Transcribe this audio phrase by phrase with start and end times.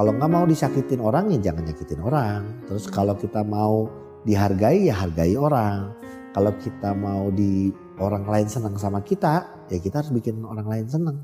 [0.00, 2.64] Kalau nggak mau disakitin orang ya jangan nyakitin orang.
[2.64, 3.84] Terus kalau kita mau
[4.24, 5.92] dihargai ya hargai orang.
[6.32, 7.68] Kalau kita mau di
[8.00, 11.20] orang lain senang sama kita ya kita harus bikin orang lain senang.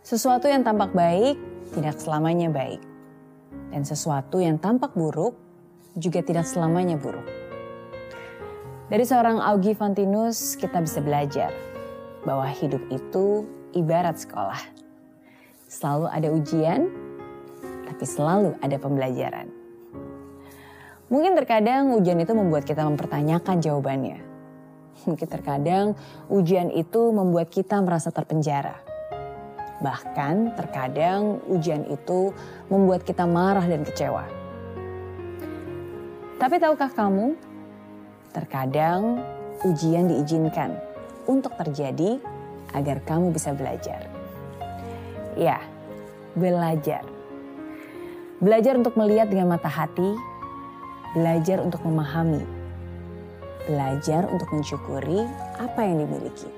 [0.00, 1.36] Sesuatu yang tampak baik
[1.76, 2.80] tidak selamanya baik.
[3.68, 5.36] Dan sesuatu yang tampak buruk
[5.92, 7.28] juga tidak selamanya buruk.
[8.88, 11.69] Dari seorang Augie Fantinus kita bisa belajar
[12.30, 13.42] bahwa hidup itu
[13.74, 14.62] ibarat sekolah.
[15.66, 16.86] Selalu ada ujian,
[17.90, 19.50] tapi selalu ada pembelajaran.
[21.10, 24.22] Mungkin terkadang ujian itu membuat kita mempertanyakan jawabannya.
[25.10, 25.98] Mungkin terkadang
[26.30, 28.78] ujian itu membuat kita merasa terpenjara.
[29.82, 32.30] Bahkan terkadang ujian itu
[32.70, 34.22] membuat kita marah dan kecewa.
[36.38, 37.34] Tapi tahukah kamu,
[38.30, 39.18] terkadang
[39.66, 40.89] ujian diizinkan
[41.26, 42.20] untuk terjadi
[42.72, 44.06] agar kamu bisa belajar.
[45.34, 45.58] Ya,
[46.38, 47.02] belajar.
[48.40, 50.16] Belajar untuk melihat dengan mata hati,
[51.12, 52.40] belajar untuk memahami,
[53.68, 55.28] belajar untuk mensyukuri
[55.60, 56.48] apa yang dimiliki.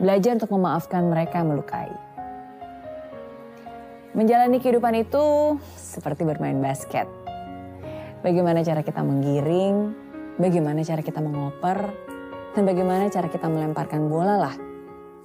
[0.00, 1.92] Belajar untuk memaafkan mereka yang melukai.
[4.10, 7.06] Menjalani kehidupan itu seperti bermain basket.
[8.20, 9.94] Bagaimana cara kita menggiring,
[10.36, 11.94] bagaimana cara kita mengoper,
[12.54, 14.56] dan bagaimana cara kita melemparkan bola lah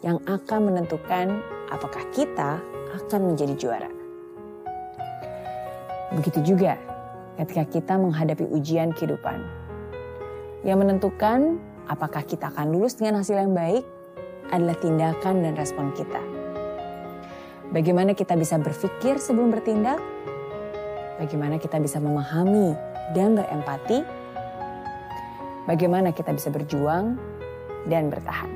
[0.06, 1.42] yang akan menentukan
[1.74, 2.62] apakah kita
[2.94, 3.90] akan menjadi juara.
[6.14, 6.78] Begitu juga
[7.42, 9.42] ketika kita menghadapi ujian kehidupan.
[10.62, 11.58] Yang menentukan
[11.90, 13.86] apakah kita akan lulus dengan hasil yang baik
[14.54, 16.22] adalah tindakan dan respon kita.
[17.74, 19.98] Bagaimana kita bisa berpikir sebelum bertindak?
[21.18, 22.78] Bagaimana kita bisa memahami
[23.18, 24.25] dan berempati?
[25.66, 27.18] Bagaimana kita bisa berjuang
[27.90, 28.54] dan bertahan?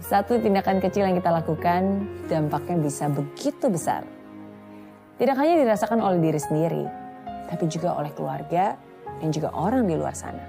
[0.00, 4.08] Satu tindakan kecil yang kita lakukan dampaknya bisa begitu besar.
[5.20, 6.84] Tidak hanya dirasakan oleh diri sendiri,
[7.52, 8.80] tapi juga oleh keluarga
[9.20, 10.44] dan juga orang di luar sana.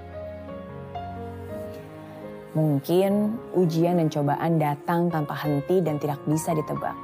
[2.56, 6.96] Mungkin ujian dan cobaan datang tanpa henti dan tidak bisa ditebak.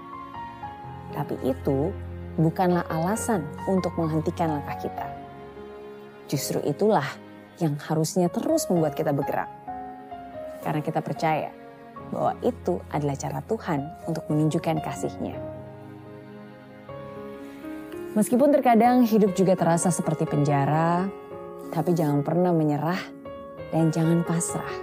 [1.13, 1.93] Tapi itu
[2.41, 5.07] bukanlah alasan untuk menghentikan langkah kita.
[6.25, 7.05] Justru itulah
[7.63, 9.51] yang harusnya terus membuat kita bergerak.
[10.65, 11.51] Karena kita percaya
[12.11, 15.37] bahwa itu adalah cara Tuhan untuk menunjukkan kasihnya.
[18.15, 21.11] Meskipun terkadang hidup juga terasa seperti penjara,
[21.75, 23.03] tapi jangan pernah menyerah
[23.75, 24.75] dan jangan pasrah.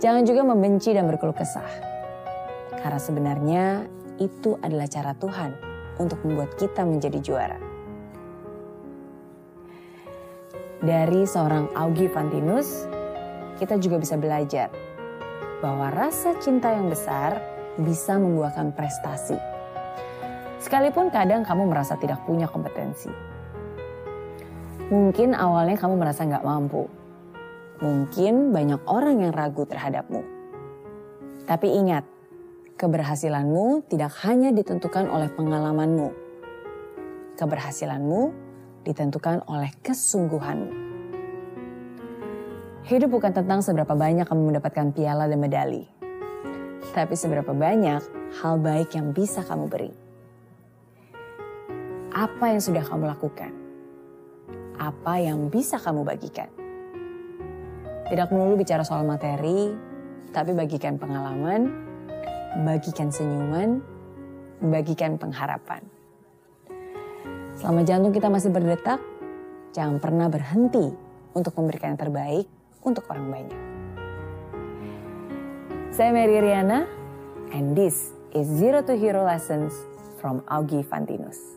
[0.00, 1.68] Jangan juga membenci dan berkeluh kesah.
[2.80, 3.64] Karena sebenarnya
[4.16, 5.52] itu adalah cara Tuhan
[6.00, 7.75] untuk membuat kita menjadi juara.
[10.80, 12.84] Dari seorang Augie Fantinus,
[13.56, 14.68] kita juga bisa belajar
[15.64, 17.40] bahwa rasa cinta yang besar
[17.80, 19.36] bisa membuahkan prestasi.
[20.60, 23.08] Sekalipun kadang kamu merasa tidak punya kompetensi.
[24.92, 26.86] Mungkin awalnya kamu merasa nggak mampu,
[27.76, 30.24] Mungkin banyak orang yang ragu terhadapmu.
[31.44, 32.08] Tapi ingat,
[32.80, 36.08] keberhasilanmu tidak hanya ditentukan oleh pengalamanmu.
[37.36, 38.45] Keberhasilanmu
[38.86, 40.86] ditentukan oleh kesungguhanmu.
[42.86, 45.82] Hidup bukan tentang seberapa banyak kamu mendapatkan piala dan medali.
[46.94, 47.98] Tapi seberapa banyak
[48.38, 49.92] hal baik yang bisa kamu beri.
[52.14, 53.50] Apa yang sudah kamu lakukan?
[54.78, 56.46] Apa yang bisa kamu bagikan?
[58.06, 59.74] Tidak melulu bicara soal materi,
[60.30, 61.66] tapi bagikan pengalaman,
[62.62, 63.82] bagikan senyuman,
[64.62, 65.95] bagikan pengharapan.
[67.56, 69.00] Selama jantung kita masih berdetak,
[69.72, 70.92] jangan pernah berhenti
[71.32, 72.46] untuk memberikan yang terbaik
[72.84, 73.60] untuk orang banyak.
[75.88, 76.84] Saya Mary Riana,
[77.56, 79.72] and this is Zero to Hero Lessons
[80.20, 81.56] from Augie Fantinus.